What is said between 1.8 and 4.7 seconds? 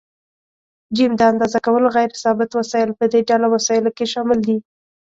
غیر ثابت وسایل: په دې ډله وسایلو کې شامل دي.